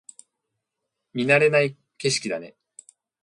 [1.13, 2.55] 見慣れない景色だね